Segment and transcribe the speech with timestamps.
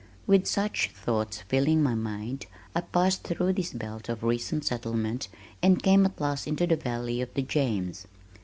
[0.25, 5.27] With such thoughts filling my mind, I passed through this belt of recent settlement
[5.61, 8.07] and came at last into the valley of the James.